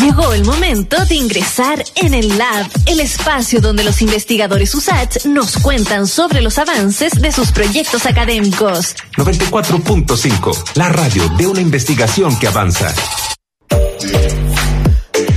Llegó 0.00 0.32
el 0.32 0.44
momento 0.44 1.04
de 1.06 1.16
ingresar 1.16 1.84
en 1.96 2.14
el 2.14 2.38
Lab, 2.38 2.66
el 2.86 3.00
espacio 3.00 3.60
donde 3.60 3.82
los 3.82 4.00
investigadores 4.00 4.72
USACH 4.74 5.24
nos 5.24 5.56
cuentan 5.58 6.06
sobre 6.06 6.40
los 6.40 6.58
avances 6.58 7.20
de 7.20 7.32
sus 7.32 7.50
proyectos 7.50 8.06
académicos. 8.06 8.94
94.5, 9.16 10.76
la 10.76 10.88
radio 10.88 11.28
de 11.30 11.46
una 11.48 11.60
investigación 11.60 12.38
que 12.38 12.46
avanza. 12.46 12.94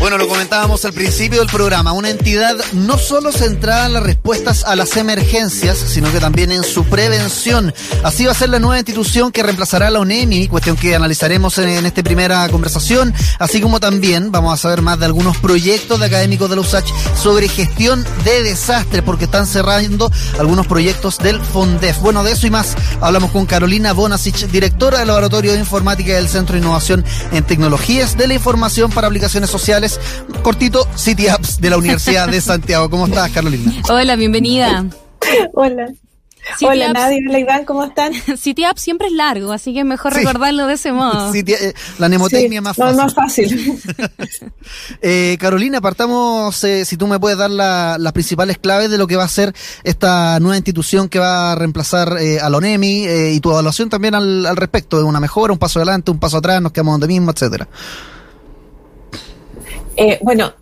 Bueno, 0.01 0.17
lo 0.17 0.27
comentábamos 0.27 0.83
al 0.83 0.93
principio 0.93 1.41
del 1.41 1.47
programa, 1.47 1.91
una 1.91 2.09
entidad 2.09 2.55
no 2.73 2.97
solo 2.97 3.31
centrada 3.31 3.85
en 3.85 3.93
las 3.93 4.01
respuestas 4.01 4.63
a 4.63 4.75
las 4.75 4.97
emergencias, 4.97 5.77
sino 5.77 6.11
que 6.11 6.19
también 6.19 6.51
en 6.51 6.63
su 6.63 6.85
prevención. 6.85 7.71
Así 8.01 8.25
va 8.25 8.31
a 8.31 8.35
ser 8.35 8.49
la 8.49 8.57
nueva 8.57 8.79
institución 8.79 9.31
que 9.31 9.43
reemplazará 9.43 9.87
a 9.87 9.91
la 9.91 9.99
UNEMI, 9.99 10.47
cuestión 10.47 10.75
que 10.75 10.95
analizaremos 10.95 11.55
en, 11.59 11.85
esta 11.85 12.01
primera 12.01 12.49
conversación, 12.49 13.13
así 13.37 13.61
como 13.61 13.79
también 13.79 14.31
vamos 14.31 14.55
a 14.55 14.57
saber 14.57 14.81
más 14.81 14.97
de 14.97 15.05
algunos 15.05 15.37
proyectos 15.37 15.99
de 15.99 16.07
académicos 16.07 16.49
de 16.49 16.55
la 16.55 16.63
USACH 16.63 16.91
sobre 17.15 17.47
gestión 17.47 18.03
de 18.23 18.41
desastres, 18.41 19.03
porque 19.03 19.25
están 19.25 19.45
cerrando 19.45 20.11
algunos 20.39 20.65
proyectos 20.65 21.19
del 21.19 21.39
FONDEF. 21.39 21.99
Bueno, 21.99 22.23
de 22.23 22.31
eso 22.31 22.47
y 22.47 22.49
más 22.49 22.75
hablamos 23.01 23.29
con 23.29 23.45
Carolina 23.45 23.93
Bonasich, 23.93 24.47
directora 24.47 24.97
del 24.97 25.09
Laboratorio 25.09 25.53
de 25.53 25.59
Informática 25.59 26.15
del 26.15 26.27
Centro 26.27 26.53
de 26.53 26.61
Innovación 26.61 27.05
en 27.31 27.43
Tecnologías 27.43 28.17
de 28.17 28.27
la 28.27 28.33
Información 28.33 28.89
para 28.89 29.05
Aplicaciones 29.05 29.51
Sociales 29.51 29.90
cortito, 30.43 30.87
City 30.95 31.27
Apps 31.27 31.59
de 31.59 31.69
la 31.69 31.77
Universidad 31.77 32.27
de 32.27 32.41
Santiago. 32.41 32.89
¿Cómo 32.89 33.05
estás, 33.07 33.31
Carolina? 33.31 33.73
Hola, 33.89 34.15
bienvenida. 34.15 34.85
Hola. 35.53 35.87
Hola 36.61 36.91
Nadia, 36.91 37.19
hola 37.27 37.39
Iván, 37.39 37.65
¿cómo 37.65 37.83
están? 37.83 38.13
City 38.37 38.63
App 38.63 38.77
siempre 38.77 39.07
es 39.07 39.13
largo, 39.13 39.51
así 39.51 39.73
que 39.73 39.83
mejor 39.83 40.13
recordarlo 40.13 40.67
de 40.67 40.73
ese 40.73 40.91
modo. 40.91 41.33
Eh, 41.33 41.73
la 41.97 42.07
mnemotecnia 42.07 42.61
más 42.61 42.75
fácil. 42.75 42.97
más 42.97 43.13
fácil. 43.13 43.81
eh, 45.01 45.37
Carolina, 45.39 45.81
partamos, 45.81 46.63
eh, 46.63 46.83
si 46.85 46.97
tú 46.97 47.07
me 47.07 47.19
puedes 47.19 47.37
dar 47.37 47.51
las 47.51 48.11
principales 48.13 48.57
claves 48.57 48.89
de 48.89 48.97
lo 48.97 49.07
que 49.07 49.15
va 49.15 49.23
a 49.23 49.29
ser 49.29 49.53
esta 49.83 50.39
nueva 50.39 50.57
institución 50.57 51.09
que 51.09 51.19
va 51.19 51.51
a 51.51 51.55
reemplazar 51.55 52.17
eh, 52.19 52.39
a 52.39 52.49
la 52.49 52.57
ONEMI 52.57 53.07
y 53.33 53.39
tu 53.39 53.51
evaluación 53.51 53.89
también 53.89 54.15
al, 54.15 54.45
al 54.45 54.57
respecto, 54.57 54.97
de 54.97 55.03
una 55.03 55.19
mejora, 55.19 55.53
un 55.53 55.59
paso 55.59 55.79
adelante, 55.79 56.11
un 56.11 56.19
paso 56.19 56.37
atrás, 56.37 56.61
nos 56.61 56.71
quedamos 56.71 56.93
donde 56.93 57.07
mismo, 57.07 57.31
etcétera. 57.31 57.67
Eh, 59.95 60.19
bueno, 60.21 60.53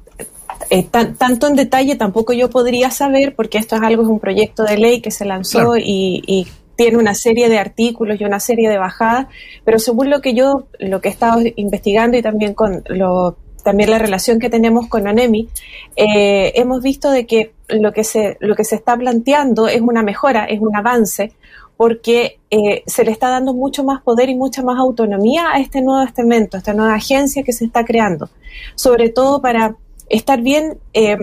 eh, 0.69 0.83
tanto 0.83 1.47
en 1.47 1.55
detalle 1.55 1.95
tampoco 1.95 2.33
yo 2.33 2.49
podría 2.49 2.91
saber, 2.91 3.35
porque 3.35 3.57
esto 3.57 3.75
es 3.75 3.81
algo, 3.81 4.03
es 4.03 4.09
un 4.09 4.19
proyecto 4.19 4.63
de 4.63 4.77
ley 4.77 5.01
que 5.01 5.11
se 5.11 5.25
lanzó 5.25 5.77
y, 5.77 6.47
tiene 6.75 6.95
una 6.95 7.13
serie 7.13 7.49
de 7.49 7.59
artículos 7.59 8.21
y 8.21 8.23
una 8.23 8.39
serie 8.39 8.69
de 8.69 8.77
bajadas, 8.77 9.27
pero 9.65 9.79
según 9.79 10.09
lo 10.09 10.21
que 10.21 10.33
yo, 10.33 10.67
lo 10.79 11.01
que 11.01 11.09
he 11.09 11.11
estado 11.11 11.41
investigando 11.57 12.15
y 12.15 12.21
también 12.21 12.53
con 12.53 12.83
lo, 12.87 13.35
también 13.63 13.89
la 13.89 13.99
relación 13.99 14.39
que 14.39 14.49
tenemos 14.49 14.87
con 14.87 15.05
ONEMI, 15.05 15.49
eh, 15.97 16.53
hemos 16.55 16.81
visto 16.81 17.11
de 17.11 17.25
que 17.25 17.51
lo 17.67 17.91
que 17.91 18.05
se, 18.05 18.37
lo 18.39 18.55
que 18.55 18.63
se 18.63 18.75
está 18.75 18.95
planteando 18.95 19.67
es 19.67 19.81
una 19.81 20.03
mejora, 20.03 20.45
es 20.45 20.61
un 20.61 20.73
avance, 20.73 21.33
porque 21.79 22.41
eh, 22.51 22.83
se 22.87 23.05
le 23.05 23.11
está 23.11 23.29
dando 23.29 23.53
mucho 23.53 23.85
más 23.85 24.01
poder 24.01 24.27
y 24.27 24.35
mucha 24.35 24.61
más 24.61 24.77
autonomía 24.77 25.45
a 25.53 25.61
este 25.61 25.81
nuevo 25.81 26.03
estamento, 26.05 26.57
a 26.57 26.59
esta 26.59 26.73
nueva 26.73 26.93
agencia 26.93 27.41
que 27.41 27.53
se 27.53 27.63
está 27.63 27.85
creando, 27.85 28.27
sobre 28.75 29.07
todo 29.07 29.41
para 29.41 29.77
estar 30.09 30.41
bien 30.41 30.77
eh, 30.93 31.15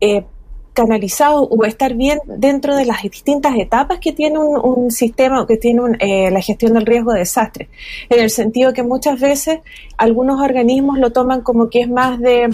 eh, 0.00 0.24
canalizado 0.72 1.44
o 1.44 1.64
estar 1.64 1.94
bien 1.94 2.18
dentro 2.26 2.74
de 2.74 2.84
las 2.84 3.02
distintas 3.02 3.54
etapas 3.56 4.00
que 4.00 4.10
tiene 4.10 4.40
un, 4.40 4.90
sistema, 4.90 5.46
que 5.46 5.56
tiene 5.56 6.30
la 6.32 6.40
gestión 6.40 6.72
del 6.72 6.84
riesgo 6.84 7.12
de 7.12 7.20
desastre, 7.20 7.68
en 8.08 8.18
el 8.18 8.30
sentido 8.30 8.72
que 8.72 8.82
muchas 8.82 9.20
veces 9.20 9.60
algunos 9.98 10.40
organismos 10.40 10.98
lo 10.98 11.12
toman 11.12 11.42
como 11.42 11.70
que 11.70 11.82
es 11.82 11.88
más 11.88 12.18
de 12.18 12.50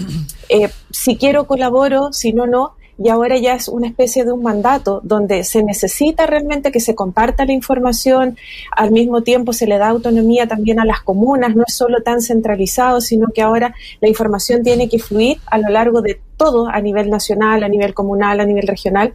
si 0.91 1.17
quiero 1.17 1.47
colaboro, 1.47 2.13
si 2.13 2.31
no, 2.31 2.45
no, 2.45 2.75
y 3.01 3.09
ahora 3.09 3.37
ya 3.37 3.55
es 3.55 3.69
una 3.69 3.87
especie 3.87 4.25
de 4.25 4.31
un 4.31 4.43
mandato 4.43 4.99
donde 5.03 5.43
se 5.45 5.63
necesita 5.63 6.25
realmente 6.27 6.71
que 6.71 6.81
se 6.81 6.95
comparta 6.95 7.45
la 7.45 7.53
información, 7.53 8.37
al 8.75 8.91
mismo 8.91 9.23
tiempo 9.23 9.53
se 9.53 9.67
le 9.67 9.77
da 9.77 9.87
autonomía 9.87 10.47
también 10.47 10.79
a 10.79 10.85
las 10.85 11.01
comunas, 11.01 11.55
no 11.55 11.63
es 11.65 11.73
solo 11.73 12.01
tan 12.03 12.21
centralizado, 12.21 12.99
sino 12.99 13.27
que 13.33 13.41
ahora 13.41 13.73
la 14.01 14.09
información 14.09 14.63
tiene 14.63 14.89
que 14.89 14.99
fluir 14.99 15.37
a 15.45 15.57
lo 15.57 15.69
largo 15.69 16.01
de 16.01 16.19
todo, 16.35 16.67
a 16.67 16.81
nivel 16.81 17.09
nacional, 17.09 17.63
a 17.63 17.69
nivel 17.69 17.93
comunal, 17.93 18.41
a 18.41 18.45
nivel 18.45 18.67
regional. 18.67 19.13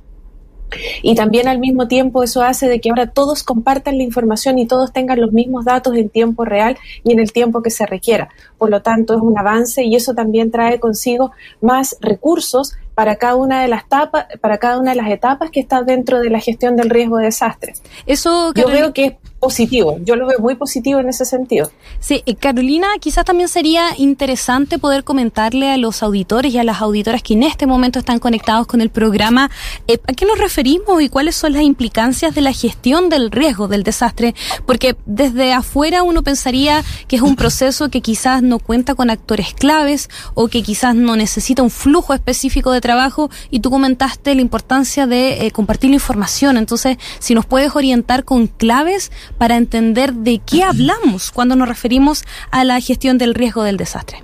Y 1.02 1.14
también 1.14 1.46
al 1.46 1.58
mismo 1.58 1.86
tiempo 1.86 2.22
eso 2.22 2.42
hace 2.42 2.68
de 2.68 2.80
que 2.80 2.88
ahora 2.88 3.10
todos 3.10 3.42
compartan 3.42 3.98
la 3.98 4.02
información 4.02 4.58
y 4.58 4.66
todos 4.66 4.92
tengan 4.92 5.20
los 5.20 5.32
mismos 5.32 5.64
datos 5.64 5.94
en 5.94 6.08
tiempo 6.08 6.44
real 6.44 6.76
y 7.04 7.12
en 7.12 7.20
el 7.20 7.32
tiempo 7.32 7.62
que 7.62 7.70
se 7.70 7.86
requiera. 7.86 8.30
Por 8.58 8.70
lo 8.70 8.82
tanto, 8.82 9.14
es 9.14 9.20
un 9.20 9.38
avance 9.38 9.84
y 9.84 9.94
eso 9.94 10.14
también 10.14 10.50
trae 10.50 10.80
consigo 10.80 11.32
más 11.60 11.96
recursos 12.00 12.74
para 12.94 13.16
cada 13.16 13.36
una 13.36 13.62
de 13.62 13.68
las 13.68 13.84
etapas, 13.84 14.26
para 14.40 14.58
cada 14.58 14.78
una 14.78 14.92
de 14.92 14.96
las 14.96 15.10
etapas 15.10 15.50
que 15.50 15.60
está 15.60 15.82
dentro 15.82 16.20
de 16.20 16.30
la 16.30 16.40
gestión 16.40 16.76
del 16.76 16.90
riesgo 16.90 17.18
de 17.18 17.26
desastres. 17.26 17.82
Eso 18.06 18.52
yo 18.54 18.68
veo 18.68 18.92
que 18.92 19.18
positivo, 19.44 19.98
yo 20.02 20.16
lo 20.16 20.26
veo 20.26 20.38
muy 20.38 20.54
positivo 20.54 21.00
en 21.00 21.08
ese 21.10 21.26
sentido. 21.26 21.70
Sí, 22.00 22.22
Carolina, 22.40 22.86
quizás 22.98 23.26
también 23.26 23.50
sería 23.50 23.90
interesante 23.98 24.78
poder 24.78 25.04
comentarle 25.04 25.70
a 25.70 25.76
los 25.76 26.02
auditores 26.02 26.54
y 26.54 26.58
a 26.58 26.64
las 26.64 26.80
auditoras 26.80 27.22
que 27.22 27.34
en 27.34 27.42
este 27.42 27.66
momento 27.66 27.98
están 27.98 28.18
conectados 28.20 28.66
con 28.66 28.80
el 28.80 28.88
programa 28.88 29.50
eh, 29.86 29.98
a 30.08 30.12
qué 30.14 30.24
nos 30.24 30.38
referimos 30.38 31.02
y 31.02 31.10
cuáles 31.10 31.36
son 31.36 31.52
las 31.52 31.62
implicancias 31.62 32.34
de 32.34 32.40
la 32.40 32.52
gestión 32.52 33.10
del 33.10 33.30
riesgo 33.30 33.68
del 33.68 33.82
desastre, 33.82 34.34
porque 34.64 34.96
desde 35.04 35.52
afuera 35.52 36.02
uno 36.02 36.22
pensaría 36.22 36.82
que 37.06 37.16
es 37.16 37.22
un 37.22 37.36
proceso 37.36 37.90
que 37.90 38.00
quizás 38.00 38.42
no 38.42 38.58
cuenta 38.58 38.94
con 38.94 39.10
actores 39.10 39.52
claves 39.52 40.08
o 40.32 40.48
que 40.48 40.62
quizás 40.62 40.94
no 40.94 41.16
necesita 41.16 41.62
un 41.62 41.70
flujo 41.70 42.14
específico 42.14 42.72
de 42.72 42.80
trabajo 42.80 43.30
y 43.50 43.60
tú 43.60 43.70
comentaste 43.70 44.34
la 44.34 44.40
importancia 44.40 45.06
de 45.06 45.46
eh, 45.46 45.50
compartir 45.50 45.90
la 45.90 45.96
información. 45.96 46.56
Entonces, 46.56 46.96
si 47.18 47.34
nos 47.34 47.44
puedes 47.44 47.76
orientar 47.76 48.24
con 48.24 48.46
claves 48.46 49.12
para 49.38 49.56
entender 49.56 50.14
de 50.14 50.40
qué 50.44 50.62
hablamos 50.62 51.30
cuando 51.30 51.56
nos 51.56 51.68
referimos 51.68 52.24
a 52.50 52.64
la 52.64 52.80
gestión 52.80 53.18
del 53.18 53.34
riesgo 53.34 53.62
del 53.62 53.76
desastre. 53.76 54.22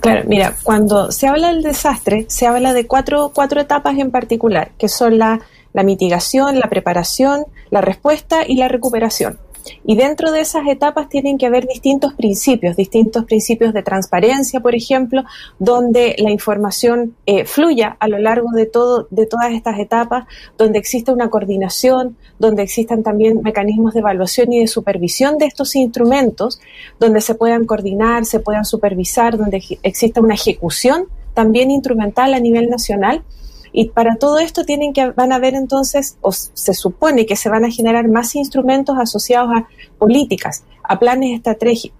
Claro, 0.00 0.22
mira, 0.26 0.54
cuando 0.62 1.10
se 1.10 1.26
habla 1.26 1.48
del 1.48 1.62
desastre, 1.62 2.26
se 2.28 2.46
habla 2.46 2.72
de 2.72 2.86
cuatro, 2.86 3.32
cuatro 3.34 3.60
etapas 3.60 3.98
en 3.98 4.10
particular, 4.10 4.70
que 4.78 4.88
son 4.88 5.18
la, 5.18 5.40
la 5.72 5.82
mitigación, 5.82 6.58
la 6.58 6.68
preparación, 6.68 7.46
la 7.70 7.80
respuesta 7.80 8.44
y 8.46 8.56
la 8.56 8.68
recuperación. 8.68 9.38
Y 9.84 9.96
dentro 9.96 10.32
de 10.32 10.40
esas 10.40 10.66
etapas 10.66 11.08
tienen 11.08 11.38
que 11.38 11.46
haber 11.46 11.66
distintos 11.66 12.14
principios, 12.14 12.76
distintos 12.76 13.24
principios 13.24 13.72
de 13.72 13.82
transparencia, 13.82 14.60
por 14.60 14.74
ejemplo, 14.74 15.24
donde 15.58 16.16
la 16.18 16.30
información 16.30 17.14
eh, 17.26 17.44
fluya 17.44 17.96
a 18.00 18.08
lo 18.08 18.18
largo 18.18 18.50
de, 18.52 18.66
todo, 18.66 19.06
de 19.10 19.26
todas 19.26 19.52
estas 19.52 19.78
etapas, 19.78 20.26
donde 20.56 20.78
exista 20.78 21.12
una 21.12 21.30
coordinación, 21.30 22.16
donde 22.38 22.62
existan 22.62 23.02
también 23.02 23.40
mecanismos 23.42 23.94
de 23.94 24.00
evaluación 24.00 24.52
y 24.52 24.60
de 24.60 24.66
supervisión 24.66 25.38
de 25.38 25.46
estos 25.46 25.74
instrumentos, 25.76 26.60
donde 26.98 27.20
se 27.20 27.34
puedan 27.34 27.64
coordinar, 27.64 28.24
se 28.24 28.40
puedan 28.40 28.64
supervisar, 28.64 29.38
donde 29.38 29.62
exista 29.82 30.20
una 30.20 30.34
ejecución 30.34 31.06
también 31.34 31.70
instrumental 31.70 32.34
a 32.34 32.40
nivel 32.40 32.68
nacional 32.68 33.22
y 33.72 33.88
para 33.90 34.16
todo 34.16 34.38
esto 34.38 34.64
tienen 34.64 34.92
que, 34.92 35.10
van 35.10 35.32
a 35.32 35.36
haber 35.36 35.54
entonces, 35.54 36.16
o 36.20 36.32
se 36.32 36.74
supone 36.74 37.26
que 37.26 37.36
se 37.36 37.48
van 37.48 37.64
a 37.64 37.70
generar 37.70 38.08
más 38.08 38.34
instrumentos 38.34 38.96
asociados 38.98 39.50
a 39.54 39.68
políticas, 39.98 40.64
a 40.88 40.98
planes 40.98 41.42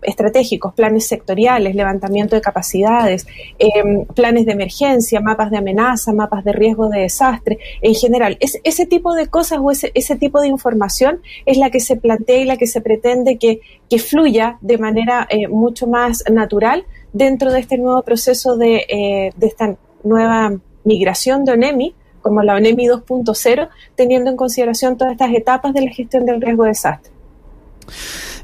estratégicos, 0.02 0.72
planes 0.74 1.06
sectoriales, 1.06 1.74
levantamiento 1.74 2.34
de 2.34 2.40
capacidades, 2.40 3.26
em, 3.58 4.06
planes 4.06 4.46
de 4.46 4.52
emergencia, 4.52 5.20
mapas 5.20 5.50
de 5.50 5.58
amenaza, 5.58 6.12
mapas 6.12 6.42
de 6.42 6.52
riesgo 6.52 6.88
de 6.88 7.00
desastre, 7.00 7.58
en 7.82 7.94
general. 7.94 8.38
Es, 8.40 8.58
ese 8.64 8.86
tipo 8.86 9.14
de 9.14 9.26
cosas 9.26 9.58
o 9.62 9.70
ese, 9.70 9.92
ese 9.94 10.16
tipo 10.16 10.40
de 10.40 10.48
información 10.48 11.20
es 11.44 11.58
la 11.58 11.70
que 11.70 11.80
se 11.80 11.96
plantea 11.96 12.38
y 12.38 12.44
la 12.46 12.56
que 12.56 12.66
se 12.66 12.80
pretende 12.80 13.38
que, 13.38 13.60
fluya 13.98 14.58
de 14.60 14.78
manera 14.78 15.26
eh, 15.28 15.48
mucho 15.48 15.88
más 15.88 16.22
natural 16.30 16.86
dentro 17.12 17.50
de 17.50 17.58
este 17.60 17.78
nuevo 17.78 18.02
proceso 18.02 18.56
de, 18.56 18.86
eh, 18.88 19.32
de 19.36 19.46
esta 19.46 19.76
nueva 20.04 20.52
migración 20.88 21.44
de 21.44 21.52
ONEMI, 21.52 21.94
como 22.20 22.42
la 22.42 22.56
ONEMI 22.56 22.88
2.0, 22.88 23.68
teniendo 23.94 24.30
en 24.30 24.36
consideración 24.36 24.96
todas 24.96 25.12
estas 25.12 25.32
etapas 25.32 25.72
de 25.72 25.82
la 25.82 25.90
gestión 25.92 26.26
del 26.26 26.40
riesgo 26.40 26.64
de 26.64 26.70
desastre. 26.70 27.12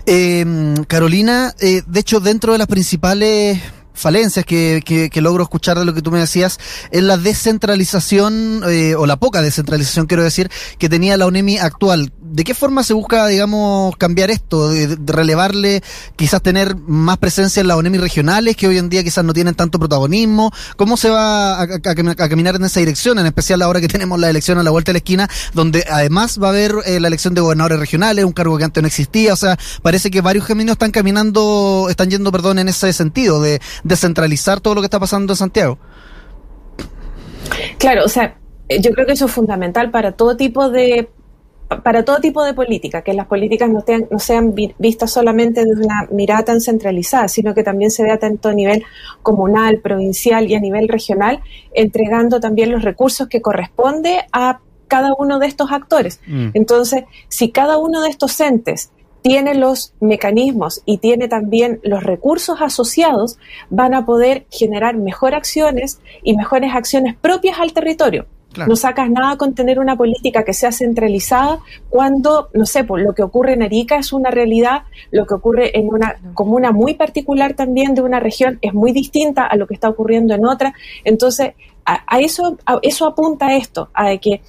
Em, 0.06 0.84
Carolina, 0.84 1.54
eh, 1.60 1.82
de 1.86 2.00
hecho, 2.00 2.20
dentro 2.20 2.52
de 2.52 2.58
las 2.58 2.66
principales 2.66 3.58
falencias 3.94 4.44
que, 4.44 4.82
que, 4.84 5.20
logro 5.22 5.44
escuchar 5.44 5.78
de 5.78 5.84
lo 5.84 5.94
que 5.94 6.02
tú 6.02 6.10
me 6.10 6.18
decías 6.18 6.58
es 6.90 7.02
la 7.02 7.16
descentralización 7.16 8.62
eh, 8.68 8.94
o 8.96 9.06
la 9.06 9.16
poca 9.16 9.40
descentralización 9.40 10.06
quiero 10.06 10.22
decir 10.22 10.50
que 10.78 10.88
tenía 10.88 11.16
la 11.16 11.26
UNEMI 11.26 11.58
actual 11.58 12.12
¿De 12.34 12.42
qué 12.42 12.52
forma 12.52 12.82
se 12.82 12.94
busca, 12.94 13.28
digamos, 13.28 13.96
cambiar 13.96 14.28
esto? 14.28 14.68
De, 14.68 14.98
relevarle, 15.06 15.84
quizás 16.16 16.42
tener 16.42 16.74
más 16.74 17.18
presencia 17.18 17.60
en 17.60 17.68
las 17.68 17.76
ONEMI 17.76 17.98
regionales, 17.98 18.56
que 18.56 18.66
hoy 18.66 18.76
en 18.76 18.88
día 18.88 19.04
quizás 19.04 19.24
no 19.24 19.32
tienen 19.32 19.54
tanto 19.54 19.78
protagonismo. 19.78 20.50
¿Cómo 20.76 20.96
se 20.96 21.10
va 21.10 21.62
a, 21.62 21.68
caminar 21.78 22.56
en 22.56 22.64
esa 22.64 22.80
dirección? 22.80 23.20
En 23.20 23.26
especial 23.26 23.62
ahora 23.62 23.80
que 23.80 23.86
tenemos 23.94 24.18
la 24.18 24.30
elección 24.30 24.58
a 24.58 24.64
la 24.64 24.70
vuelta 24.70 24.88
de 24.88 24.94
la 24.94 24.98
esquina, 24.98 25.30
donde 25.52 25.84
además 25.88 26.40
va 26.42 26.48
a 26.48 26.50
haber 26.50 26.74
eh, 26.86 26.98
la 26.98 27.06
elección 27.06 27.34
de 27.34 27.40
gobernadores 27.40 27.78
regionales, 27.78 28.24
un 28.24 28.32
cargo 28.32 28.58
que 28.58 28.64
antes 28.64 28.82
no 28.82 28.88
existía. 28.88 29.32
O 29.32 29.36
sea, 29.36 29.56
parece 29.82 30.10
que 30.10 30.20
varios 30.20 30.44
caminos 30.44 30.72
están 30.72 30.90
caminando, 30.90 31.86
están 31.88 32.10
yendo, 32.10 32.32
perdón, 32.32 32.58
en 32.58 32.68
ese 32.68 32.92
sentido, 32.92 33.40
de, 33.40 33.60
descentralizar 33.84 34.60
todo 34.60 34.74
lo 34.74 34.80
que 34.80 34.86
está 34.86 34.98
pasando 34.98 35.32
en 35.32 35.36
Santiago. 35.36 35.78
Claro, 37.78 38.04
o 38.04 38.08
sea, 38.08 38.36
yo 38.68 38.90
creo 38.92 39.06
que 39.06 39.12
eso 39.12 39.26
es 39.26 39.32
fundamental 39.32 39.90
para 39.90 40.12
todo 40.12 40.36
tipo 40.36 40.70
de 40.70 41.08
para 41.82 42.04
todo 42.04 42.20
tipo 42.20 42.44
de 42.44 42.54
política, 42.54 43.02
que 43.02 43.14
las 43.14 43.26
políticas 43.26 43.70
no, 43.70 43.84
no 44.10 44.18
sean 44.18 44.54
vistas 44.54 45.10
solamente 45.10 45.64
desde 45.64 45.84
una 45.84 46.06
mirada 46.10 46.44
tan 46.44 46.60
centralizada, 46.60 47.26
sino 47.26 47.54
que 47.54 47.62
también 47.62 47.90
se 47.90 48.02
vea 48.02 48.18
tanto 48.18 48.50
a 48.50 48.52
nivel 48.52 48.84
comunal, 49.22 49.80
provincial 49.80 50.48
y 50.48 50.54
a 50.54 50.60
nivel 50.60 50.88
regional, 50.88 51.40
entregando 51.72 52.38
también 52.38 52.70
los 52.70 52.82
recursos 52.82 53.28
que 53.28 53.40
corresponde 53.40 54.24
a 54.32 54.60
cada 54.88 55.14
uno 55.18 55.38
de 55.38 55.46
estos 55.46 55.72
actores. 55.72 56.20
Mm. 56.26 56.50
Entonces, 56.54 57.04
si 57.28 57.50
cada 57.50 57.78
uno 57.78 58.02
de 58.02 58.10
estos 58.10 58.38
entes 58.40 58.90
tiene 59.24 59.54
los 59.54 59.94
mecanismos 60.00 60.82
y 60.84 60.98
tiene 60.98 61.28
también 61.28 61.80
los 61.82 62.02
recursos 62.02 62.60
asociados, 62.60 63.38
van 63.70 63.94
a 63.94 64.04
poder 64.04 64.44
generar 64.50 64.98
mejores 64.98 65.38
acciones 65.38 65.98
y 66.22 66.36
mejores 66.36 66.74
acciones 66.74 67.16
propias 67.16 67.58
al 67.58 67.72
territorio. 67.72 68.26
No 68.68 68.76
sacas 68.76 69.08
nada 69.08 69.38
con 69.38 69.54
tener 69.54 69.78
una 69.78 69.96
política 69.96 70.44
que 70.44 70.52
sea 70.52 70.72
centralizada 70.72 71.60
cuando, 71.88 72.50
no 72.52 72.66
sé, 72.66 72.84
pues, 72.84 73.02
lo 73.02 73.14
que 73.14 73.22
ocurre 73.22 73.54
en 73.54 73.62
Arica 73.62 73.96
es 73.96 74.12
una 74.12 74.30
realidad, 74.30 74.82
lo 75.10 75.24
que 75.26 75.34
ocurre 75.34 75.76
en 75.76 75.88
una 75.88 76.16
comuna 76.34 76.70
muy 76.70 76.92
particular 76.92 77.54
también 77.54 77.94
de 77.94 78.02
una 78.02 78.20
región 78.20 78.58
es 78.60 78.74
muy 78.74 78.92
distinta 78.92 79.46
a 79.46 79.56
lo 79.56 79.66
que 79.66 79.74
está 79.74 79.88
ocurriendo 79.88 80.34
en 80.34 80.44
otra. 80.44 80.74
Entonces, 81.02 81.54
a, 81.86 82.20
eso, 82.20 82.58
a 82.66 82.78
eso 82.82 83.06
apunta 83.06 83.56
esto, 83.56 83.88
a 83.94 84.16
que 84.18 84.42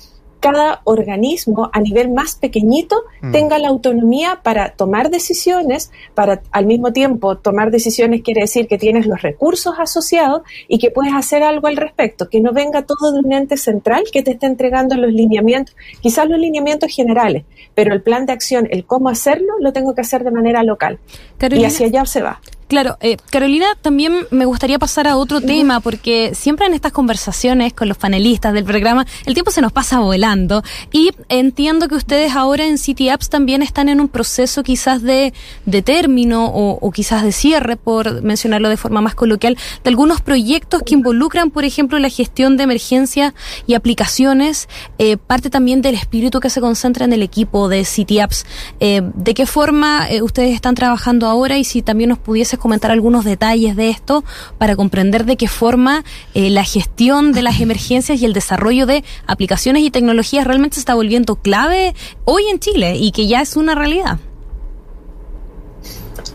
cada 0.46 0.82
organismo 0.84 1.72
a 1.74 1.80
nivel 1.80 2.12
más 2.12 2.36
pequeñito 2.36 2.98
mm. 3.22 3.32
tenga 3.32 3.58
la 3.58 3.70
autonomía 3.70 4.42
para 4.44 4.70
tomar 4.70 5.10
decisiones, 5.10 5.92
para 6.14 6.44
al 6.52 6.68
mismo 6.68 6.94
tiempo 6.94 7.36
tomar 7.36 7.72
decisiones 7.72 8.22
quiere 8.22 8.42
decir 8.42 8.68
que 8.68 8.78
tienes 8.78 9.08
los 9.08 9.24
recursos 9.24 9.74
asociados 9.80 10.44
y 10.68 10.78
que 10.78 10.92
puedes 10.92 11.14
hacer 11.14 11.42
algo 11.42 11.66
al 11.66 11.78
respecto, 11.78 12.30
que 12.30 12.42
no 12.42 12.54
venga 12.54 12.84
todo 12.84 13.12
de 13.12 13.22
un 13.22 13.34
ente 13.34 13.58
central 13.58 14.04
que 14.12 14.22
te 14.22 14.32
esté 14.32 14.46
entregando 14.46 14.96
los 14.96 15.12
lineamientos, 15.12 15.76
quizás 16.00 16.30
los 16.30 16.38
lineamientos 16.38 16.94
generales, 16.94 17.44
pero 17.74 17.96
el 17.96 18.04
plan 18.04 18.28
de 18.28 18.34
acción, 18.34 18.68
el 18.70 18.86
cómo 18.86 19.10
hacerlo, 19.10 19.54
lo 19.60 19.74
tengo 19.74 19.96
que 19.96 20.02
hacer 20.02 20.24
de 20.24 20.30
manera 20.30 20.62
local. 20.62 21.00
y 21.42 21.66
hacia 21.66 21.88
allá 21.88 22.06
se 22.06 22.22
va. 22.22 22.40
Claro, 22.68 22.98
eh, 23.00 23.18
Carolina, 23.30 23.68
también 23.80 24.26
me 24.32 24.46
gustaría 24.46 24.80
pasar 24.80 25.08
a 25.08 25.18
otro 25.18 25.40
tema, 25.40 25.82
porque 25.82 26.34
siempre 26.34 26.66
en 26.66 26.74
estas 26.74 26.92
conversaciones 26.92 27.74
con 27.74 27.88
los 27.88 27.98
panelistas 27.98 28.54
del 28.54 28.64
programa, 28.64 29.06
el 29.28 29.36
tiempo 29.36 29.52
se 29.52 29.62
nos 29.62 29.72
pasa 29.72 30.00
volando. 30.00 30.64
Y 30.92 31.12
entiendo 31.30 31.88
que 31.88 31.94
ustedes 31.94 32.36
ahora 32.36 32.66
en 32.66 32.80
City 32.80 33.10
Apps 33.10 33.30
también 33.30 33.62
están 33.62 33.88
en 33.88 34.02
un 34.02 34.08
proceso 34.08 34.64
quizás 34.64 35.04
de, 35.04 35.32
de 35.68 35.82
término 35.84 36.48
o, 36.48 36.92
quizás 36.92 37.22
de 37.22 37.32
cierre, 37.32 37.78
por 37.78 38.24
mencionarlo 38.24 38.70
de 38.70 38.78
forma 38.78 39.00
más 39.00 39.14
coloquial, 39.14 39.58
de 39.84 39.90
algunos 39.92 40.22
proyectos 40.22 40.82
que 40.84 40.96
involucran, 40.96 41.52
por 41.52 41.66
ejemplo, 41.66 42.00
la 42.00 42.10
gestión 42.10 42.58
de 42.58 42.64
emergencias 42.64 43.36
y 43.68 43.76
aplicaciones, 43.76 44.70
eh, 44.98 45.18
parte 45.18 45.52
también 45.52 45.84
del 45.84 45.94
espíritu 45.94 46.40
que 46.40 46.50
se 46.50 46.62
concentra 46.62 47.06
en 47.06 47.14
el 47.14 47.22
equipo 47.22 47.70
de 47.70 47.86
City 47.86 48.22
Apps. 48.22 48.44
Eh, 48.80 49.04
¿De 49.14 49.36
qué 49.36 49.46
forma 49.46 50.08
ustedes 50.24 50.56
están 50.56 50.74
trabajando 50.74 51.28
ahora 51.28 51.60
y 51.60 51.64
si 51.64 51.84
también 51.84 52.10
nos 52.10 52.18
pudiese 52.18 52.55
comentar 52.60 52.92
algunos 52.92 53.26
detalles 53.26 53.76
de 53.76 53.90
esto 53.90 54.24
para 54.58 54.76
comprender 54.76 55.26
de 55.26 55.38
qué 55.38 55.48
forma 55.48 56.04
eh, 56.34 56.50
la 56.50 56.64
gestión 56.64 57.32
de 57.32 57.42
las 57.42 57.62
emergencias 57.62 58.22
y 58.22 58.26
el 58.26 58.34
desarrollo 58.34 58.86
de 58.86 59.04
aplicaciones 59.28 59.84
y 59.84 59.92
tecnologías 59.92 60.46
realmente 60.46 60.76
se 60.76 60.82
está 60.82 60.96
volviendo 60.96 61.36
clave 61.36 61.96
hoy 62.26 62.44
en 62.52 62.60
Chile 62.60 62.96
y 62.98 63.12
que 63.12 63.28
ya 63.28 63.42
es 63.42 63.56
una 63.56 63.76
realidad. 63.76 64.20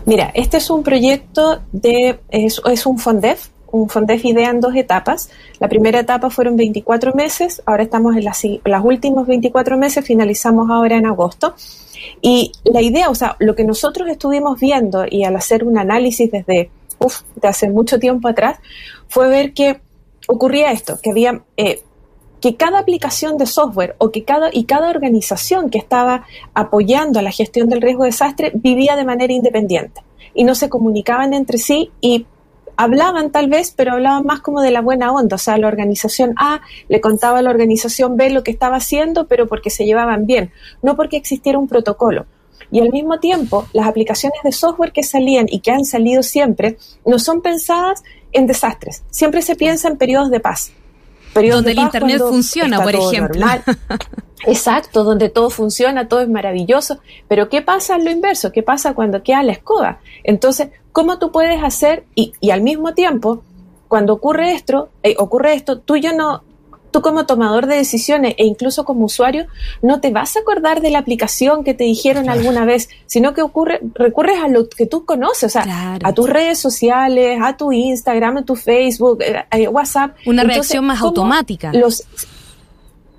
Mira, 0.05 0.31
este 0.33 0.57
es 0.57 0.69
un 0.69 0.83
proyecto 0.83 1.61
de, 1.71 2.19
es, 2.29 2.61
es 2.65 2.85
un 2.85 2.97
FONDEF, 2.97 3.49
un 3.71 3.89
FONDEF 3.89 4.23
IDEA 4.25 4.49
en 4.49 4.59
dos 4.59 4.75
etapas. 4.75 5.29
La 5.59 5.67
primera 5.67 5.99
etapa 5.99 6.29
fueron 6.29 6.55
24 6.55 7.13
meses, 7.13 7.61
ahora 7.65 7.83
estamos 7.83 8.15
en 8.15 8.25
las, 8.25 8.41
las 8.65 8.83
últimos 8.83 9.27
24 9.27 9.77
meses, 9.77 10.05
finalizamos 10.05 10.69
ahora 10.69 10.97
en 10.97 11.05
agosto. 11.05 11.55
Y 12.21 12.51
la 12.63 12.81
idea, 12.81 13.09
o 13.09 13.15
sea, 13.15 13.35
lo 13.39 13.55
que 13.55 13.63
nosotros 13.63 14.09
estuvimos 14.09 14.59
viendo 14.59 15.05
y 15.09 15.23
al 15.23 15.35
hacer 15.35 15.63
un 15.63 15.77
análisis 15.77 16.31
desde 16.31 16.69
hace 17.41 17.69
mucho 17.69 17.99
tiempo 17.99 18.27
atrás, 18.27 18.59
fue 19.07 19.27
ver 19.27 19.53
que 19.53 19.81
ocurría 20.27 20.71
esto, 20.71 20.99
que 21.01 21.11
había 21.11 21.41
eh, 21.57 21.83
que 22.41 22.55
cada 22.55 22.79
aplicación 22.79 23.37
de 23.37 23.45
software 23.45 23.95
o 23.99 24.11
que 24.11 24.23
cada 24.23 24.49
y 24.51 24.65
cada 24.65 24.89
organización 24.89 25.69
que 25.69 25.77
estaba 25.77 26.25
apoyando 26.53 27.21
la 27.21 27.31
gestión 27.31 27.69
del 27.69 27.81
riesgo 27.81 28.03
de 28.03 28.09
desastre 28.09 28.51
vivía 28.53 28.95
de 28.95 29.05
manera 29.05 29.31
independiente 29.31 30.01
y 30.33 30.43
no 30.43 30.55
se 30.55 30.69
comunicaban 30.69 31.33
entre 31.33 31.57
sí 31.57 31.91
y 32.01 32.25
hablaban 32.81 33.31
tal 33.31 33.47
vez, 33.47 33.73
pero 33.75 33.93
hablaban 33.93 34.25
más 34.25 34.39
como 34.39 34.61
de 34.61 34.71
la 34.71 34.81
buena 34.81 35.11
onda, 35.11 35.35
o 35.35 35.39
sea, 35.39 35.57
la 35.57 35.67
organización 35.67 36.33
A 36.37 36.61
le 36.89 36.99
contaba 36.99 37.39
a 37.39 37.41
la 37.43 37.51
organización 37.51 38.17
B 38.17 38.31
lo 38.31 38.43
que 38.43 38.49
estaba 38.49 38.77
haciendo, 38.77 39.27
pero 39.27 39.47
porque 39.47 39.69
se 39.69 39.85
llevaban 39.85 40.25
bien, 40.25 40.51
no 40.81 40.95
porque 40.95 41.17
existiera 41.17 41.59
un 41.59 41.67
protocolo. 41.67 42.25
Y 42.71 42.79
al 42.79 42.89
mismo 42.89 43.19
tiempo, 43.19 43.67
las 43.73 43.87
aplicaciones 43.87 44.39
de 44.43 44.51
software 44.51 44.93
que 44.93 45.03
salían 45.03 45.45
y 45.47 45.59
que 45.59 45.71
han 45.71 45.85
salido 45.85 46.23
siempre 46.23 46.77
no 47.05 47.19
son 47.19 47.41
pensadas 47.41 48.01
en 48.31 48.47
desastres, 48.47 49.03
siempre 49.11 49.43
se 49.43 49.55
piensa 49.55 49.87
en 49.87 49.97
periodos 49.97 50.31
de 50.31 50.39
paz. 50.39 50.71
Periodos 51.33 51.59
donde 51.59 51.71
el 51.73 51.79
Internet 51.79 52.19
funciona, 52.19 52.81
por 52.81 52.95
ejemplo. 52.95 53.45
Exacto, 54.45 55.03
donde 55.03 55.29
todo 55.29 55.49
funciona, 55.49 56.07
todo 56.07 56.21
es 56.21 56.29
maravilloso. 56.29 56.99
Pero 57.27 57.49
¿qué 57.49 57.61
pasa 57.61 57.95
en 57.95 58.05
lo 58.05 58.11
inverso? 58.11 58.51
¿Qué 58.51 58.63
pasa 58.63 58.93
cuando 58.93 59.23
queda 59.23 59.43
la 59.43 59.51
escoba? 59.51 59.99
Entonces, 60.23 60.69
¿cómo 60.91 61.19
tú 61.19 61.31
puedes 61.31 61.63
hacer 61.63 62.05
y, 62.15 62.33
al 62.51 62.61
mismo 62.61 62.93
tiempo, 62.93 63.43
cuando 63.87 64.13
ocurre 64.13 64.53
esto, 64.53 64.89
eh, 65.03 65.15
ocurre 65.17 65.53
esto, 65.53 65.79
tú 65.79 65.97
yo 65.97 66.13
no, 66.13 66.43
tú 66.91 67.01
como 67.01 67.25
tomador 67.25 67.67
de 67.67 67.77
decisiones 67.77 68.35
e 68.37 68.45
incluso 68.45 68.85
como 68.85 69.05
usuario, 69.05 69.47
no 69.81 69.99
te 70.01 70.11
vas 70.11 70.35
a 70.35 70.41
acordar 70.41 70.81
de 70.81 70.91
la 70.91 70.99
aplicación 70.99 71.63
que 71.63 71.73
te 71.73 71.85
dijeron 71.85 72.29
alguna 72.29 72.65
vez, 72.65 72.89
sino 73.05 73.33
que 73.33 73.41
ocurre, 73.41 73.79
recurres 73.95 74.39
a 74.39 74.47
lo 74.47 74.69
que 74.69 74.85
tú 74.85 75.05
conoces, 75.05 75.43
o 75.43 75.49
sea, 75.49 75.97
a 76.03 76.13
tus 76.13 76.29
redes 76.29 76.59
sociales, 76.59 77.39
a 77.41 77.57
tu 77.57 77.71
Instagram, 77.71 78.37
a 78.37 78.41
tu 78.43 78.55
Facebook, 78.55 79.21
eh, 79.21 79.45
a 79.49 79.69
WhatsApp. 79.69 80.15
Una 80.25 80.43
reacción 80.43 80.85
más 80.85 81.01
automática. 81.01 81.71
Los, 81.73 82.03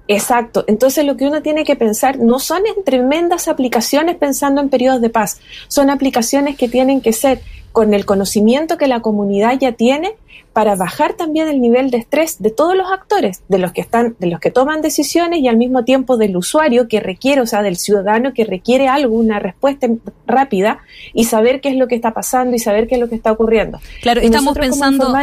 Exacto. 0.08 0.64
Entonces 0.66 1.04
lo 1.04 1.16
que 1.16 1.26
uno 1.26 1.42
tiene 1.42 1.64
que 1.64 1.76
pensar 1.76 2.18
no 2.18 2.38
son 2.38 2.62
en 2.66 2.84
tremendas 2.84 3.48
aplicaciones 3.48 4.16
pensando 4.16 4.60
en 4.60 4.68
periodos 4.68 5.00
de 5.00 5.10
paz, 5.10 5.40
son 5.68 5.90
aplicaciones 5.90 6.56
que 6.56 6.68
tienen 6.68 7.00
que 7.00 7.12
ser 7.12 7.40
con 7.72 7.94
el 7.94 8.04
conocimiento 8.04 8.76
que 8.76 8.86
la 8.86 9.00
comunidad 9.00 9.58
ya 9.58 9.72
tiene 9.72 10.14
para 10.52 10.76
bajar 10.76 11.14
también 11.14 11.48
el 11.48 11.60
nivel 11.60 11.90
de 11.90 11.98
estrés 11.98 12.42
de 12.42 12.50
todos 12.50 12.76
los 12.76 12.90
actores, 12.90 13.42
de 13.48 13.58
los 13.58 13.72
que 13.72 13.80
están, 13.80 14.16
de 14.18 14.26
los 14.26 14.38
que 14.38 14.50
toman 14.50 14.82
decisiones 14.82 15.40
y 15.40 15.48
al 15.48 15.56
mismo 15.56 15.84
tiempo 15.84 16.16
del 16.16 16.36
usuario 16.36 16.88
que 16.88 17.00
requiere, 17.00 17.40
o 17.40 17.46
sea, 17.46 17.62
del 17.62 17.76
ciudadano 17.76 18.34
que 18.34 18.44
requiere 18.44 18.88
algo, 18.88 19.16
una 19.16 19.38
respuesta 19.38 19.88
rápida 20.26 20.80
y 21.14 21.24
saber 21.24 21.60
qué 21.60 21.70
es 21.70 21.76
lo 21.76 21.88
que 21.88 21.94
está 21.94 22.12
pasando 22.12 22.54
y 22.54 22.58
saber 22.58 22.86
qué 22.86 22.96
es 22.96 23.00
lo 23.00 23.08
que 23.08 23.14
está 23.14 23.32
ocurriendo. 23.32 23.80
Claro, 24.02 24.20
estamos 24.20 24.56
pensando, 24.56 25.14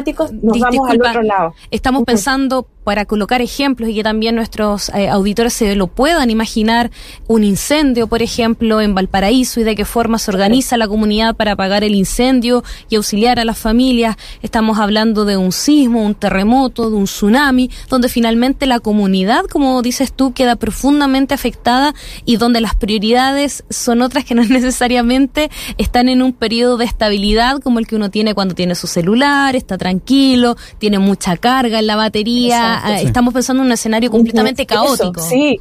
nos 0.42 0.60
vamos 0.60 0.90
al 0.90 1.02
otro 1.02 1.22
lado. 1.22 1.54
Estamos 1.70 2.04
pensando 2.04 2.68
para 2.84 3.06
colocar 3.06 3.40
ejemplos 3.40 3.90
y 3.90 3.94
que 3.94 4.04
también 4.04 4.36
nuestros 4.36 4.90
eh, 4.90 5.10
auditores 5.10 5.54
se 5.54 5.76
lo 5.76 5.86
puedan 5.88 6.32
imaginar, 6.32 6.90
un 7.28 7.44
incendio, 7.44 8.08
por 8.08 8.24
ejemplo, 8.24 8.82
en 8.82 8.96
Valparaíso 8.96 9.60
y 9.60 9.64
de 9.64 9.76
qué 9.76 9.86
forma 9.86 10.18
se 10.18 10.32
organiza 10.32 10.76
la 10.76 10.88
comunidad 10.88 11.36
para 11.36 11.52
apagar 11.52 11.84
el 11.84 11.94
incendio 11.94 12.64
y 12.90 12.96
auxiliar 12.96 13.40
a 13.40 13.46
las 13.46 13.60
familias. 13.60 14.16
Estamos 14.42 14.80
hablando 14.80 14.99
de 15.06 15.38
un 15.38 15.52
sismo, 15.52 16.04
un 16.04 16.14
terremoto, 16.14 16.90
de 16.90 16.96
un 16.98 17.06
tsunami, 17.06 17.70
donde 17.90 18.10
finalmente 18.10 18.66
la 18.66 18.80
comunidad, 18.80 19.46
como 19.46 19.82
dices 19.82 20.12
tú, 20.12 20.34
queda 20.34 20.58
profundamente 20.58 21.34
afectada 21.34 21.94
y 22.26 22.36
donde 22.38 22.60
las 22.60 22.76
prioridades 22.76 23.64
son 23.70 24.02
otras 24.02 24.26
que 24.26 24.36
no 24.36 24.44
necesariamente 24.50 25.50
están 25.78 26.10
en 26.10 26.22
un 26.22 26.34
periodo 26.34 26.78
de 26.78 26.86
estabilidad 26.86 27.60
como 27.62 27.80
el 27.80 27.88
que 27.88 27.96
uno 27.96 28.10
tiene 28.12 28.34
cuando 28.36 28.56
tiene 28.56 28.76
su 28.76 28.88
celular, 28.88 29.56
está 29.56 29.78
tranquilo, 29.78 30.58
tiene 30.78 31.00
mucha 31.00 31.38
carga 31.38 31.80
en 31.80 31.88
la 31.88 31.96
batería, 31.96 32.82
Ah, 32.84 33.00
estamos 33.00 33.34
pensando 33.34 33.64
en 33.64 33.68
un 33.68 33.72
escenario 33.74 34.12
completamente 34.12 34.66
caótico. 34.66 35.22
sí. 35.22 35.60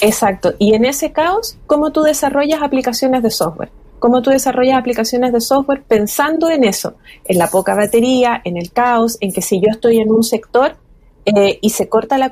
Exacto. 0.00 0.54
Y 0.58 0.74
en 0.74 0.84
ese 0.84 1.12
caos, 1.12 1.56
¿cómo 1.66 1.92
tú 1.92 2.02
desarrollas 2.02 2.62
aplicaciones 2.62 3.22
de 3.22 3.30
software? 3.30 3.70
¿Cómo 4.04 4.20
tú 4.20 4.28
desarrollas 4.28 4.76
aplicaciones 4.76 5.32
de 5.32 5.40
software 5.40 5.82
pensando 5.82 6.50
en 6.50 6.62
eso? 6.62 6.96
En 7.24 7.38
la 7.38 7.46
poca 7.46 7.74
batería, 7.74 8.38
en 8.44 8.58
el 8.58 8.70
caos, 8.70 9.16
en 9.22 9.32
que 9.32 9.40
si 9.40 9.58
yo 9.60 9.68
estoy 9.70 9.96
en 9.96 10.10
un 10.10 10.22
sector 10.22 10.76
eh, 11.24 11.58
y 11.62 11.70
se 11.70 11.88
corta 11.88 12.18
la, 12.18 12.30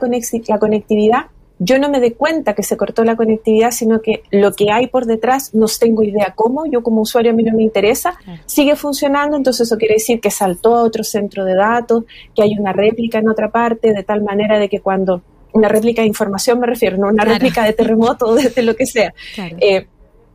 la 0.49 0.59
conectividad, 0.59 1.29
yo 1.59 1.79
no 1.79 1.89
me 1.89 1.99
doy 1.99 2.11
cuenta 2.11 2.53
que 2.53 2.63
se 2.63 2.77
cortó 2.77 3.05
la 3.05 3.17
conectividad, 3.17 3.71
sino 3.71 4.03
que 4.03 4.23
lo 4.31 4.53
que 4.53 4.71
hay 4.71 4.89
por 4.89 5.07
detrás 5.07 5.55
no 5.55 5.65
tengo 5.81 6.03
idea 6.03 6.35
cómo, 6.37 6.67
yo 6.67 6.83
como 6.83 7.01
usuario 7.01 7.31
a 7.31 7.35
mí 7.35 7.43
no 7.43 7.57
me 7.57 7.63
interesa, 7.63 8.19
sigue 8.45 8.77
funcionando, 8.77 9.39
entonces 9.39 9.67
eso 9.67 9.79
quiere 9.79 9.95
decir 9.95 10.21
que 10.21 10.31
saltó 10.31 10.77
a 10.77 10.83
otro 10.83 11.03
centro 11.03 11.47
de 11.47 11.55
datos, 11.55 12.05
que 12.35 12.43
hay 12.43 12.55
una 12.59 12.75
réplica 12.75 13.21
en 13.21 13.31
otra 13.31 13.51
parte, 13.51 13.95
de 13.95 14.03
tal 14.03 14.21
manera 14.21 14.59
de 14.59 14.69
que 14.69 14.81
cuando 14.81 15.23
una 15.55 15.69
réplica 15.69 16.03
de 16.03 16.09
información 16.09 16.61
me 16.61 16.67
refiero, 16.67 16.99
no 16.99 17.09
una 17.09 17.25
réplica 17.25 17.65
de 17.65 17.73
terremoto 17.73 18.27
o 18.27 18.35
de, 18.35 18.63
lo 18.63 18.77
que 18.77 18.85
sea. 18.85 19.15
Eh, 19.59 19.87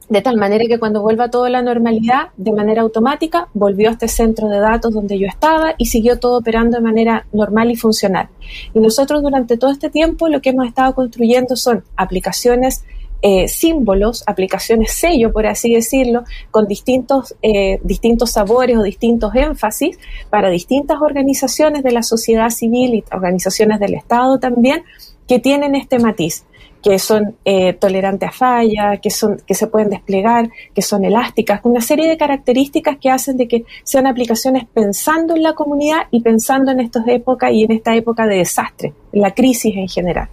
de 0.09 0.21
tal 0.21 0.37
manera 0.37 0.65
que 0.67 0.79
cuando 0.79 1.01
vuelva 1.01 1.29
todo 1.29 1.45
a 1.45 1.49
la 1.49 1.61
normalidad, 1.61 2.29
de 2.37 2.51
manera 2.53 2.81
automática, 2.81 3.49
volvió 3.53 3.89
a 3.89 3.91
este 3.91 4.07
centro 4.07 4.47
de 4.47 4.59
datos 4.59 4.93
donde 4.93 5.19
yo 5.19 5.27
estaba 5.27 5.75
y 5.77 5.87
siguió 5.87 6.17
todo 6.17 6.37
operando 6.37 6.77
de 6.77 6.83
manera 6.83 7.25
normal 7.33 7.71
y 7.71 7.75
funcional. 7.75 8.29
Y 8.73 8.79
nosotros 8.79 9.21
durante 9.21 9.57
todo 9.57 9.71
este 9.71 9.89
tiempo 9.89 10.29
lo 10.29 10.41
que 10.41 10.49
hemos 10.49 10.67
estado 10.67 10.95
construyendo 10.95 11.55
son 11.55 11.83
aplicaciones 11.97 12.85
eh, 13.21 13.47
símbolos, 13.47 14.23
aplicaciones 14.27 14.91
sello, 14.93 15.33
por 15.33 15.47
así 15.47 15.73
decirlo, 15.73 16.23
con 16.51 16.67
distintos, 16.67 17.35
eh, 17.41 17.79
distintos 17.83 18.31
sabores 18.31 18.77
o 18.77 18.83
distintos 18.83 19.33
énfasis 19.33 19.97
para 20.29 20.49
distintas 20.49 21.01
organizaciones 21.01 21.83
de 21.83 21.91
la 21.91 22.03
sociedad 22.03 22.51
civil 22.51 22.93
y 22.93 23.03
organizaciones 23.11 23.79
del 23.79 23.95
Estado 23.95 24.37
también 24.39 24.83
que 25.27 25.39
tienen 25.39 25.75
este 25.75 25.99
matiz 25.99 26.45
que 26.81 27.00
son 27.00 27.36
eh, 27.46 27.74
tolerantes 27.74 28.29
a 28.29 28.31
falla, 28.31 28.98
que, 28.98 29.10
son, 29.10 29.38
que 29.46 29.53
se 29.53 29.67
pueden 29.67 29.89
desplegar, 29.89 30.50
que 30.74 30.81
son 30.81 31.05
elásticas, 31.05 31.62
una 31.63 31.81
serie 31.81 32.07
de 32.07 32.17
características 32.17 32.98
que 32.98 33.10
hacen 33.10 33.38
de 33.38 33.48
que 33.48 33.65
sean 33.84 34.07
aplicaciones 34.07 34.65
pensando 34.74 35.36
en 35.36 35.43
la 35.43 35.53
comunidad 35.53 36.07
y 36.12 36.22
pensando 36.22 36.72
en 36.72 36.79
estas 36.79 37.07
épocas 37.07 37.51
y 37.51 37.63
en 37.63 37.72
esta 37.72 37.96
época 37.96 38.25
de 38.25 38.38
desastre, 38.38 38.93
en 39.12 39.22
la 39.22 39.31
crisis 39.31 39.75
en 39.75 39.88
general. 39.88 40.29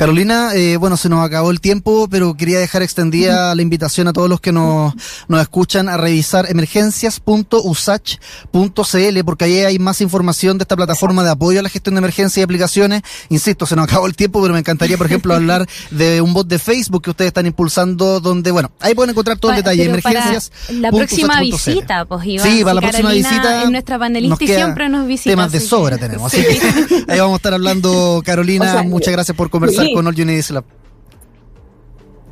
Carolina, 0.00 0.54
eh, 0.54 0.78
bueno, 0.78 0.96
se 0.96 1.10
nos 1.10 1.22
acabó 1.22 1.50
el 1.50 1.60
tiempo, 1.60 2.08
pero 2.10 2.32
quería 2.32 2.58
dejar 2.58 2.80
extendida 2.80 3.54
la 3.54 3.60
invitación 3.60 4.08
a 4.08 4.14
todos 4.14 4.30
los 4.30 4.40
que 4.40 4.50
nos, 4.50 4.94
nos 5.28 5.42
escuchan 5.42 5.90
a 5.90 5.98
revisar 5.98 6.46
emergencias.usach.cl, 6.48 9.24
porque 9.26 9.44
ahí 9.44 9.58
hay 9.58 9.78
más 9.78 10.00
información 10.00 10.56
de 10.56 10.62
esta 10.62 10.74
plataforma 10.74 11.22
de 11.22 11.28
apoyo 11.28 11.60
a 11.60 11.62
la 11.62 11.68
gestión 11.68 11.96
de 11.96 11.98
emergencias 11.98 12.38
y 12.38 12.42
aplicaciones. 12.42 13.02
Insisto, 13.28 13.66
se 13.66 13.76
nos 13.76 13.84
acabó 13.84 14.06
el 14.06 14.16
tiempo, 14.16 14.40
pero 14.40 14.54
me 14.54 14.60
encantaría, 14.60 14.96
por 14.96 15.04
ejemplo, 15.04 15.34
hablar 15.40 15.68
de 15.90 16.22
un 16.22 16.32
bot 16.32 16.48
de 16.48 16.58
Facebook 16.58 17.02
que 17.02 17.10
ustedes 17.10 17.28
están 17.28 17.44
impulsando, 17.44 18.20
donde, 18.20 18.52
bueno, 18.52 18.72
ahí 18.80 18.94
pueden 18.94 19.10
encontrar 19.10 19.38
todo 19.38 19.52
el 19.52 19.58
detalle. 19.58 19.84
Emergencias. 19.84 20.50
La 20.70 20.92
próxima 20.92 21.42
visita, 21.42 22.06
pues 22.06 22.24
Iván. 22.24 22.50
Sí, 22.50 22.64
para 22.64 22.72
la 22.72 22.80
próxima 22.80 23.12
visita. 23.12 23.64
Es 23.64 23.70
nuestra 23.70 23.98
panelista 23.98 24.44
y 24.44 24.46
siempre 24.46 24.88
nos 24.88 25.06
visita. 25.06 25.32
Temas 25.32 25.52
de 25.52 25.60
sobra 25.60 25.98
tenemos. 25.98 26.32
Así 26.40 26.42
que 26.42 26.58
ahí 27.06 27.20
vamos 27.20 27.34
a 27.34 27.36
estar 27.36 27.52
hablando, 27.52 28.22
Carolina. 28.24 28.82
muchas 28.84 29.12
gracias 29.12 29.36
por 29.36 29.50
conversar 29.50 29.89
con 29.94 30.06
All 30.06 30.14
You 30.14 30.24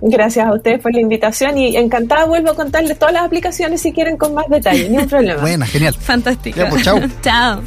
Gracias 0.01 0.47
a 0.47 0.53
ustedes 0.55 0.81
por 0.81 0.95
la 0.95 1.01
invitación 1.01 1.59
y 1.59 1.77
encantada 1.77 2.25
vuelvo 2.25 2.51
a 2.51 2.55
contarles 2.55 2.99
todas 2.99 3.13
las 3.15 3.25
aplicaciones 3.25 3.81
si 3.81 3.93
quieren 3.93 4.17
con 4.17 4.33
más 4.33 4.49
detalle, 4.49 4.89
ni 4.89 4.99
un 4.99 5.09
problema. 5.09 5.41
Buena, 5.41 5.67
genial. 5.67 5.95
Fantástico. 5.95 6.61
pues, 6.71 6.85
chao. 6.85 7.01
chao. 7.23 7.63